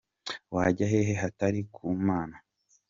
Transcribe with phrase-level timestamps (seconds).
[0.55, 2.35] Wajya hehe hatari ku Mana?”